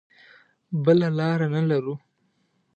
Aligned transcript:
بله 0.83 1.07
لاره 1.17 1.47
نه 1.53 1.61
لرو. 1.69 1.95